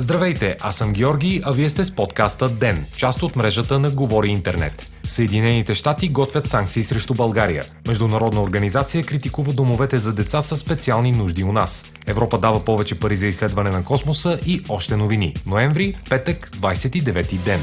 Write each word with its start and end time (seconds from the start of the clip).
Здравейте, 0.00 0.56
аз 0.60 0.76
съм 0.76 0.92
Георги, 0.92 1.40
а 1.44 1.52
вие 1.52 1.70
сте 1.70 1.84
с 1.84 1.94
подкаста 1.94 2.48
ДЕН, 2.48 2.86
част 2.96 3.22
от 3.22 3.36
мрежата 3.36 3.78
на 3.78 3.90
Говори 3.90 4.28
Интернет. 4.28 4.92
Съединените 5.02 5.74
щати 5.74 6.08
готвят 6.08 6.46
санкции 6.46 6.84
срещу 6.84 7.14
България. 7.14 7.64
Международна 7.88 8.42
организация 8.42 9.04
критикува 9.04 9.52
домовете 9.52 9.98
за 9.98 10.12
деца 10.12 10.42
с 10.42 10.56
специални 10.56 11.12
нужди 11.12 11.44
у 11.44 11.52
нас. 11.52 11.92
Европа 12.06 12.38
дава 12.38 12.64
повече 12.64 12.94
пари 12.94 13.16
за 13.16 13.26
изследване 13.26 13.70
на 13.70 13.84
космоса 13.84 14.38
и 14.46 14.62
още 14.68 14.96
новини. 14.96 15.34
Ноември, 15.46 15.94
петък, 16.10 16.50
29 16.50 17.38
ден. 17.38 17.60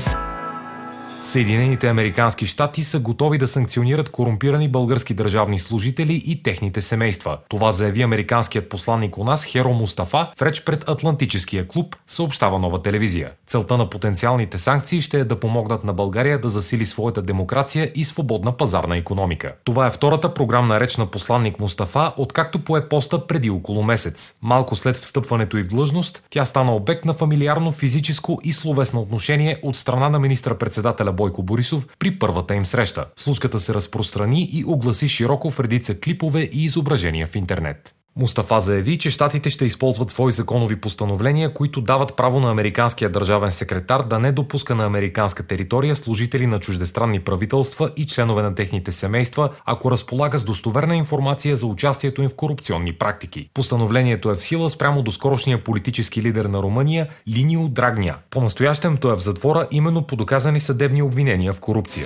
Съединените 1.25 1.89
американски 1.89 2.45
щати 2.45 2.83
са 2.83 2.99
готови 2.99 3.37
да 3.37 3.47
санкционират 3.47 4.09
корумпирани 4.09 4.67
български 4.67 5.13
държавни 5.13 5.59
служители 5.59 6.23
и 6.25 6.43
техните 6.43 6.81
семейства. 6.81 7.37
Това 7.49 7.71
заяви 7.71 8.01
американският 8.01 8.69
посланник 8.69 9.17
у 9.17 9.23
нас 9.23 9.45
Херо 9.45 9.73
Мустафа 9.73 10.31
в 10.37 10.41
реч 10.41 10.63
пред 10.63 10.89
Атлантическия 10.89 11.67
клуб, 11.67 11.95
съобщава 12.07 12.59
нова 12.59 12.81
телевизия. 12.81 13.31
Целта 13.47 13.77
на 13.77 13.89
потенциалните 13.89 14.57
санкции 14.57 15.01
ще 15.01 15.19
е 15.19 15.23
да 15.23 15.39
помогнат 15.39 15.83
на 15.83 15.93
България 15.93 16.41
да 16.41 16.49
засили 16.49 16.85
своята 16.85 17.21
демокрация 17.21 17.91
и 17.95 18.05
свободна 18.05 18.57
пазарна 18.57 18.97
економика. 18.97 19.53
Това 19.63 19.87
е 19.87 19.91
втората 19.91 20.33
програмна 20.33 20.79
реч 20.79 20.97
на 20.97 21.05
посланник 21.05 21.59
Мустафа, 21.59 22.13
откакто 22.17 22.63
пое 22.63 22.89
поста 22.89 23.27
преди 23.27 23.49
около 23.49 23.83
месец. 23.83 24.35
Малко 24.41 24.75
след 24.75 24.97
встъпването 24.97 25.57
и 25.57 25.63
в 25.63 25.67
длъжност, 25.67 26.23
тя 26.29 26.45
стана 26.45 26.75
обект 26.75 27.05
на 27.05 27.13
фамилиарно 27.13 27.71
физическо 27.71 28.39
и 28.43 28.53
словесно 28.53 29.01
отношение 29.01 29.59
от 29.63 29.75
страна 29.75 30.09
на 30.09 30.19
министра-председателя 30.19 31.14
Бойко 31.15 31.43
Борисов 31.43 31.87
при 31.99 32.19
първата 32.19 32.55
им 32.55 32.65
среща. 32.65 33.05
Случката 33.15 33.59
се 33.59 33.73
разпространи 33.73 34.49
и 34.51 34.63
огласи 34.67 35.07
широко 35.07 35.51
в 35.51 35.59
редица 35.59 35.99
клипове 35.99 36.49
и 36.53 36.63
изображения 36.63 37.27
в 37.27 37.35
интернет. 37.35 37.95
Мустафа 38.19 38.59
заяви, 38.59 38.97
че 38.97 39.09
щатите 39.09 39.49
ще 39.49 39.65
използват 39.65 40.09
свои 40.09 40.31
законови 40.31 40.75
постановления, 40.75 41.53
които 41.53 41.81
дават 41.81 42.15
право 42.15 42.39
на 42.39 42.51
американския 42.51 43.09
държавен 43.09 43.51
секретар 43.51 44.03
да 44.03 44.19
не 44.19 44.31
допуска 44.31 44.75
на 44.75 44.85
американска 44.85 45.47
територия 45.47 45.95
служители 45.95 46.47
на 46.47 46.59
чуждестранни 46.59 47.19
правителства 47.19 47.89
и 47.97 48.05
членове 48.05 48.43
на 48.43 48.55
техните 48.55 48.91
семейства, 48.91 49.49
ако 49.65 49.91
разполага 49.91 50.37
с 50.37 50.43
достоверна 50.43 50.95
информация 50.95 51.57
за 51.57 51.65
участието 51.65 52.21
им 52.21 52.29
в 52.29 52.35
корупционни 52.35 52.93
практики. 52.93 53.49
Постановлението 53.53 54.31
е 54.31 54.35
в 54.35 54.43
сила 54.43 54.69
спрямо 54.69 55.01
до 55.01 55.11
скорошния 55.11 55.63
политически 55.63 56.21
лидер 56.21 56.45
на 56.45 56.63
Румъния 56.63 57.07
Линио 57.27 57.67
Драгня. 57.67 58.15
По-настоящем 58.29 58.97
той 58.97 59.13
е 59.13 59.15
в 59.15 59.23
затвора 59.23 59.67
именно 59.71 60.07
по 60.07 60.15
доказани 60.15 60.59
съдебни 60.59 61.01
обвинения 61.01 61.53
в 61.53 61.59
корупция. 61.59 62.05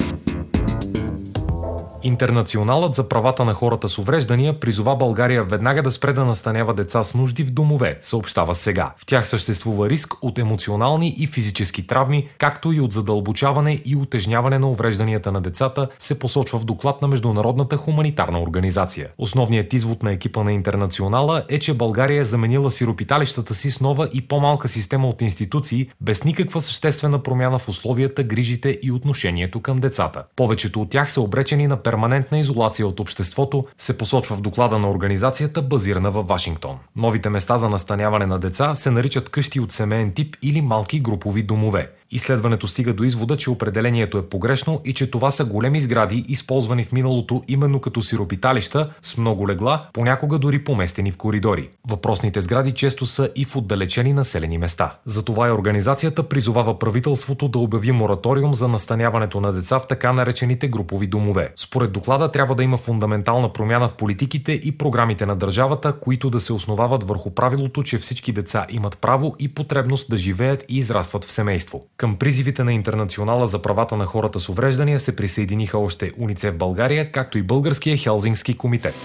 Интернационалът 2.03 2.95
за 2.95 3.09
правата 3.09 3.45
на 3.45 3.53
хората 3.53 3.89
с 3.89 3.97
увреждания 3.97 4.59
призова 4.59 4.95
България 4.95 5.43
веднага 5.43 5.81
да 5.81 5.91
спре 5.91 6.13
да 6.13 6.25
настанява 6.25 6.73
деца 6.73 7.03
с 7.03 7.13
нужди 7.13 7.43
в 7.43 7.51
домове, 7.51 7.97
съобщава 8.01 8.55
сега. 8.55 8.93
В 8.97 9.05
тях 9.05 9.27
съществува 9.27 9.89
риск 9.89 10.13
от 10.21 10.39
емоционални 10.39 11.15
и 11.17 11.27
физически 11.27 11.87
травми, 11.87 12.27
както 12.37 12.71
и 12.71 12.79
от 12.79 12.93
задълбочаване 12.93 13.79
и 13.85 13.95
утежняване 13.95 14.59
на 14.59 14.69
уврежданията 14.69 15.31
на 15.31 15.41
децата, 15.41 15.87
се 15.99 16.19
посочва 16.19 16.59
в 16.59 16.65
доклад 16.65 17.01
на 17.01 17.07
Международната 17.07 17.77
хуманитарна 17.77 18.41
организация. 18.41 19.09
Основният 19.17 19.73
извод 19.73 20.03
на 20.03 20.11
екипа 20.11 20.43
на 20.43 20.53
Интернационала 20.53 21.43
е, 21.49 21.59
че 21.59 21.73
България 21.73 22.21
е 22.21 22.25
заменила 22.25 22.71
сиропиталищата 22.71 23.55
си 23.55 23.71
с 23.71 23.81
нова 23.81 24.09
и 24.13 24.21
по-малка 24.21 24.67
система 24.67 25.09
от 25.09 25.21
институции, 25.21 25.89
без 26.01 26.23
никаква 26.23 26.61
съществена 26.61 27.23
промяна 27.23 27.59
в 27.59 27.69
условията, 27.69 28.23
грижите 28.23 28.79
и 28.83 28.91
отношението 28.91 29.61
към 29.61 29.79
децата. 29.79 30.23
Повечето 30.35 30.81
от 30.81 30.89
тях 30.89 31.11
са 31.11 31.21
обречени 31.21 31.67
на 31.67 31.77
перманентна 31.89 32.39
изолация 32.39 32.87
от 32.87 32.99
обществото, 32.99 33.65
се 33.77 33.97
посочва 33.97 34.35
в 34.35 34.41
доклада 34.41 34.79
на 34.79 34.89
организацията, 34.89 35.61
базирана 35.61 36.11
във 36.11 36.27
Вашингтон. 36.27 36.77
Новите 36.95 37.29
места 37.29 37.57
за 37.57 37.69
настаняване 37.69 38.25
на 38.25 38.39
деца 38.39 38.75
се 38.75 38.91
наричат 38.91 39.29
къщи 39.29 39.59
от 39.59 39.71
семейен 39.71 40.11
тип 40.11 40.35
или 40.41 40.61
малки 40.61 40.99
групови 40.99 41.43
домове. 41.43 41.89
Изследването 42.11 42.67
стига 42.67 42.93
до 42.93 43.03
извода, 43.03 43.37
че 43.37 43.49
определението 43.49 44.17
е 44.17 44.29
погрешно 44.29 44.81
и 44.85 44.93
че 44.93 45.11
това 45.11 45.31
са 45.31 45.45
големи 45.45 45.79
сгради, 45.79 46.25
използвани 46.27 46.83
в 46.83 46.91
миналото 46.91 47.43
именно 47.47 47.79
като 47.79 48.01
сиропиталища 48.01 48.89
с 49.01 49.17
много 49.17 49.47
легла, 49.47 49.87
понякога 49.93 50.39
дори 50.39 50.63
поместени 50.63 51.11
в 51.11 51.17
коридори. 51.17 51.69
Въпросните 51.87 52.41
сгради 52.41 52.71
често 52.71 53.05
са 53.05 53.29
и 53.35 53.45
в 53.45 53.55
отдалечени 53.55 54.13
населени 54.13 54.57
места. 54.57 54.97
Затова 55.05 55.47
и 55.47 55.51
организацията 55.51 56.23
призовава 56.29 56.79
правителството 56.79 57.47
да 57.47 57.59
обяви 57.59 57.91
мораториум 57.91 58.53
за 58.53 58.67
настаняването 58.67 59.41
на 59.41 59.51
деца 59.51 59.79
в 59.79 59.87
така 59.87 60.13
наречените 60.13 60.67
групови 60.67 61.07
домове. 61.07 61.53
Според 61.55 61.91
доклада 61.91 62.31
трябва 62.31 62.55
да 62.55 62.63
има 62.63 62.77
фундаментална 62.77 63.53
промяна 63.53 63.87
в 63.87 63.93
политиките 63.93 64.51
и 64.51 64.77
програмите 64.77 65.25
на 65.25 65.35
държавата, 65.35 65.93
които 65.93 66.29
да 66.29 66.39
се 66.39 66.53
основават 66.53 67.03
върху 67.03 67.31
правилото, 67.31 67.83
че 67.83 67.97
всички 67.97 68.31
деца 68.31 68.65
имат 68.69 68.97
право 68.97 69.35
и 69.39 69.53
потребност 69.53 70.09
да 70.09 70.17
живеят 70.17 70.65
и 70.69 70.77
израстват 70.77 71.25
в 71.25 71.31
семейство. 71.31 71.81
Към 71.99 72.15
призивите 72.15 72.63
на 72.63 72.73
Интернационала 72.73 73.47
за 73.47 73.61
правата 73.61 73.97
на 73.97 74.05
хората 74.05 74.39
с 74.39 74.49
увреждания 74.49 74.99
се 74.99 75.15
присъединиха 75.15 75.77
още 75.77 76.11
Уницев 76.17 76.57
България, 76.57 77.11
както 77.11 77.37
и 77.37 77.43
Българския 77.43 77.97
Хелзингски 77.97 78.57
комитет. 78.57 78.95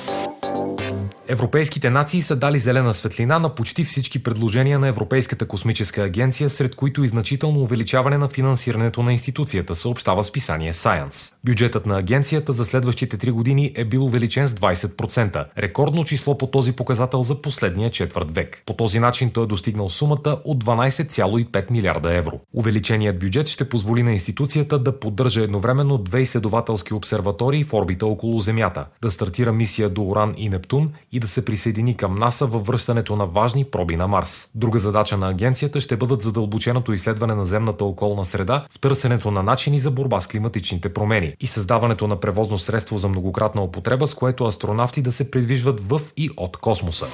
Европейските 1.28 1.90
нации 1.90 2.22
са 2.22 2.36
дали 2.36 2.58
зелена 2.58 2.94
светлина 2.94 3.38
на 3.38 3.54
почти 3.54 3.84
всички 3.84 4.22
предложения 4.22 4.78
на 4.78 4.88
Европейската 4.88 5.46
космическа 5.46 6.02
агенция, 6.02 6.50
сред 6.50 6.74
които 6.74 7.04
и 7.04 7.08
значително 7.08 7.60
увеличаване 7.60 8.18
на 8.18 8.28
финансирането 8.28 9.02
на 9.02 9.12
институцията, 9.12 9.74
съобщава 9.74 10.24
списание 10.24 10.72
Science. 10.72 11.32
Бюджетът 11.44 11.86
на 11.86 11.98
агенцията 11.98 12.52
за 12.52 12.64
следващите 12.64 13.16
три 13.16 13.30
години 13.30 13.72
е 13.74 13.84
бил 13.84 14.04
увеличен 14.04 14.46
с 14.46 14.54
20%, 14.54 15.44
рекордно 15.58 16.04
число 16.04 16.38
по 16.38 16.46
този 16.46 16.72
показател 16.72 17.22
за 17.22 17.42
последния 17.42 17.90
четвърт 17.90 18.30
век. 18.30 18.62
По 18.66 18.74
този 18.74 19.00
начин 19.00 19.30
той 19.30 19.44
е 19.44 19.46
достигнал 19.46 19.88
сумата 19.88 20.40
от 20.44 20.64
12,5 20.64 21.70
милиарда 21.70 22.14
евро. 22.14 22.40
Увеличеният 22.54 23.18
бюджет 23.18 23.48
ще 23.48 23.68
позволи 23.68 24.02
на 24.02 24.12
институцията 24.12 24.78
да 24.78 25.00
поддържа 25.00 25.42
едновременно 25.42 25.98
две 25.98 26.20
изследователски 26.20 26.94
обсерватории 26.94 27.64
в 27.64 27.74
орбита 27.74 28.06
около 28.06 28.38
Земята, 28.38 28.86
да 29.02 29.10
стартира 29.10 29.52
мисия 29.52 29.88
до 29.88 30.02
Уран 30.02 30.34
и 30.36 30.48
Нептун 30.48 30.92
и 31.14 31.20
да 31.20 31.28
се 31.28 31.44
присъедини 31.44 31.96
към 31.96 32.14
НАСА 32.14 32.46
във 32.46 32.66
връщането 32.66 33.16
на 33.16 33.26
важни 33.26 33.64
проби 33.64 33.96
на 33.96 34.08
Марс. 34.08 34.48
Друга 34.54 34.78
задача 34.78 35.16
на 35.16 35.28
агенцията 35.28 35.80
ще 35.80 35.96
бъдат 35.96 36.22
задълбоченото 36.22 36.92
изследване 36.92 37.34
на 37.34 37.44
земната 37.44 37.84
околна 37.84 38.24
среда 38.24 38.62
в 38.70 38.78
търсенето 38.78 39.30
на 39.30 39.42
начини 39.42 39.78
за 39.78 39.90
борба 39.90 40.20
с 40.20 40.26
климатичните 40.26 40.94
промени 40.94 41.34
и 41.40 41.46
създаването 41.46 42.06
на 42.06 42.20
превозно 42.20 42.58
средство 42.58 42.98
за 42.98 43.08
многократна 43.08 43.62
употреба, 43.62 44.06
с 44.06 44.14
което 44.14 44.44
астронавти 44.44 45.02
да 45.02 45.12
се 45.12 45.30
придвижват 45.30 45.80
в 45.80 46.00
и 46.16 46.30
от 46.36 46.56
космоса. 46.56 47.06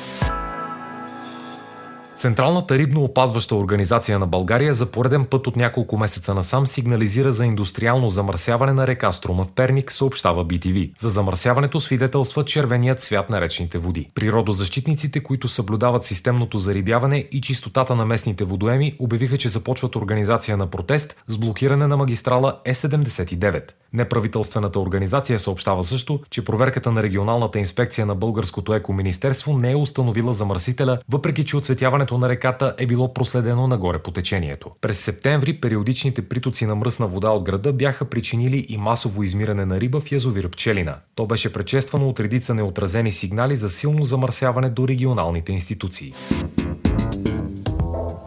Централната 2.21 2.79
рибно 2.79 3.05
опазваща 3.05 3.57
организация 3.57 4.19
на 4.19 4.27
България 4.27 4.75
за 4.75 4.87
пореден 4.87 5.25
път 5.25 5.47
от 5.47 5.57
няколко 5.57 5.99
месеца 5.99 6.35
насам 6.35 6.67
сигнализира 6.67 7.33
за 7.33 7.47
индустриално 7.47 8.09
замърсяване 8.09 8.73
на 8.73 8.87
река 8.87 9.13
Струма 9.13 9.45
в 9.45 9.53
Перник, 9.53 9.93
съобщава 9.93 10.45
BTV. 10.47 10.93
За 10.99 11.09
замърсяването 11.09 11.81
свидетелства 11.81 12.45
червеният 12.45 13.01
цвят 13.01 13.31
на 13.31 13.41
речните 13.41 13.79
води. 13.79 14.09
Природозащитниците, 14.15 15.23
които 15.23 15.49
съблюдават 15.49 16.05
системното 16.05 16.59
зарибяване 16.59 17.29
и 17.33 17.41
чистотата 17.41 17.95
на 17.95 18.07
местните 18.07 18.45
водоеми, 18.45 18.97
обявиха, 18.99 19.39
че 19.39 19.49
започват 19.49 19.97
организация 19.97 20.57
на 20.57 20.67
протест 20.67 21.23
с 21.29 21.39
блокиране 21.39 21.87
на 21.87 21.97
магистрала 21.97 22.59
Е79. 22.67 23.73
Неправителствената 23.93 24.81
организация 24.81 25.39
съобщава 25.39 25.83
също, 25.83 26.21
че 26.31 26.45
проверката 26.45 26.93
на 26.93 27.03
регионалната 27.03 27.59
инспекция 27.59 28.07
на 28.07 28.15
Българското 28.15 28.75
екоминистерство 28.75 29.57
не 29.57 29.71
е 29.71 29.77
установила 29.77 30.33
замърсителя, 30.33 30.99
въпреки 31.09 31.45
че 31.45 31.57
оцветяването 31.57 32.10
на 32.19 32.29
реката 32.29 32.75
е 32.79 32.87
било 32.87 33.15
проследено 33.15 33.67
нагоре 33.67 33.99
по 33.99 34.11
течението. 34.11 34.71
През 34.81 35.01
септември 35.01 35.61
периодичните 35.61 36.29
притоци 36.29 36.67
на 36.67 36.75
мръсна 36.75 37.07
вода 37.07 37.31
от 37.31 37.43
града 37.43 37.73
бяха 37.73 38.05
причинили 38.05 38.67
и 38.69 38.77
масово 38.77 39.23
измиране 39.23 39.65
на 39.65 39.81
риба 39.81 40.01
в 40.01 40.13
язовир 40.13 40.49
Пчелина. 40.49 40.97
То 41.15 41.27
беше 41.27 41.53
предшествано 41.53 42.09
от 42.09 42.21
редица 42.21 42.55
неотразени 42.55 43.13
сигнали 43.13 43.57
за 43.57 43.71
силно 43.71 44.05
замърсяване 44.05 44.71
до 44.71 44.89
регионалните 44.89 45.53
институции. 45.53 46.13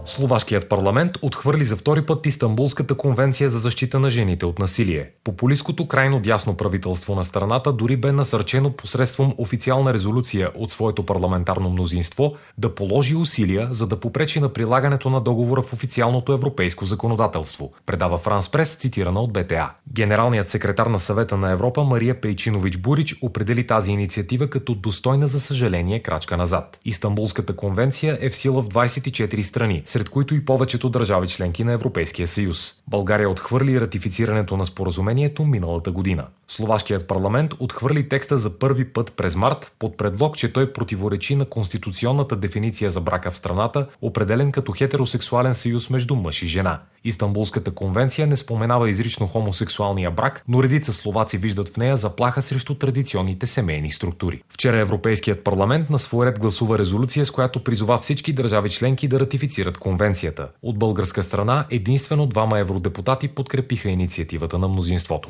Словашкият 0.05 0.69
парламент 0.69 1.17
отхвърли 1.21 1.63
за 1.63 1.75
втори 1.75 2.05
път 2.05 2.25
Истанбулската 2.25 2.95
конвенция 2.95 3.49
за 3.49 3.59
защита 3.59 3.99
на 3.99 4.09
жените 4.09 4.45
от 4.45 4.59
насилие. 4.59 5.09
Популистското 5.23 5.87
крайно 5.87 6.19
дясно 6.19 6.57
правителство 6.57 7.15
на 7.15 7.25
страната 7.25 7.73
дори 7.73 7.97
бе 7.97 8.11
насърчено 8.11 8.71
посредством 8.71 9.33
официална 9.37 9.93
резолюция 9.93 10.51
от 10.55 10.71
своето 10.71 11.05
парламентарно 11.05 11.69
мнозинство 11.69 12.33
да 12.57 12.75
положи 12.75 13.15
усилия 13.15 13.67
за 13.71 13.87
да 13.87 13.99
попречи 13.99 14.39
на 14.39 14.49
прилагането 14.49 15.09
на 15.09 15.21
договора 15.21 15.61
в 15.61 15.73
официалното 15.73 16.33
европейско 16.33 16.85
законодателство, 16.85 17.71
предава 17.85 18.17
Франс 18.17 18.49
Прес, 18.49 18.75
цитирана 18.75 19.21
от 19.21 19.33
БТА. 19.33 19.71
Генералният 19.93 20.49
секретар 20.49 20.87
на 20.87 20.99
съвета 20.99 21.37
на 21.37 21.51
Европа 21.51 21.83
Мария 21.83 22.21
Пейчинович 22.21 22.77
Бурич 22.77 23.15
определи 23.21 23.67
тази 23.67 23.91
инициатива 23.91 24.49
като 24.49 24.75
достойна 24.75 25.27
за 25.27 25.39
съжаление 25.39 25.99
крачка 25.99 26.37
назад. 26.37 26.79
Истанбулската 26.85 27.55
конвенция 27.55 28.17
е 28.21 28.29
в 28.29 28.35
сила 28.35 28.61
в 28.61 28.67
24 28.67 29.41
страни, 29.41 29.81
сред 29.93 30.09
които 30.09 30.35
и 30.35 30.45
повечето 30.45 30.89
държави 30.89 31.27
членки 31.27 31.63
на 31.63 31.71
Европейския 31.71 32.27
съюз. 32.27 32.73
България 32.87 33.29
отхвърли 33.29 33.81
ратифицирането 33.81 34.57
на 34.57 34.65
споразумението 34.65 35.45
миналата 35.45 35.91
година. 35.91 36.27
Словашкият 36.55 37.07
парламент 37.07 37.53
отхвърли 37.59 38.09
текста 38.09 38.37
за 38.37 38.59
първи 38.59 38.85
път 38.85 39.13
през 39.17 39.35
март 39.35 39.71
под 39.79 39.97
предлог, 39.97 40.37
че 40.37 40.53
той 40.53 40.73
противоречи 40.73 41.35
на 41.35 41.45
конституционната 41.45 42.35
дефиниция 42.35 42.91
за 42.91 43.01
брака 43.01 43.31
в 43.31 43.37
страната, 43.37 43.87
определен 44.01 44.51
като 44.51 44.71
хетеросексуален 44.71 45.53
съюз 45.53 45.89
между 45.89 46.15
мъж 46.15 46.41
и 46.41 46.47
жена. 46.47 46.79
Истанбулската 47.03 47.71
конвенция 47.71 48.27
не 48.27 48.35
споменава 48.35 48.89
изрично 48.89 49.27
хомосексуалния 49.27 50.11
брак, 50.11 50.43
но 50.47 50.63
редица 50.63 50.93
словаци 50.93 51.37
виждат 51.37 51.69
в 51.69 51.77
нея 51.77 51.97
заплаха 51.97 52.41
срещу 52.41 52.75
традиционните 52.75 53.47
семейни 53.47 53.91
структури. 53.91 54.41
Вчера 54.49 54.77
Европейският 54.77 55.43
парламент 55.43 55.89
на 55.89 55.99
свой 55.99 56.25
ред 56.25 56.39
гласува 56.39 56.79
резолюция, 56.79 57.25
с 57.25 57.31
която 57.31 57.63
призова 57.63 57.97
всички 57.97 58.33
държави 58.33 58.69
членки 58.69 59.07
да 59.07 59.19
ратифицират 59.19 59.77
конвенцията. 59.77 60.47
От 60.61 60.79
българска 60.79 61.23
страна 61.23 61.65
единствено 61.69 62.25
двама 62.25 62.59
евродепутати 62.59 63.27
подкрепиха 63.27 63.89
инициативата 63.89 64.57
на 64.57 64.67
мнозинството. 64.67 65.29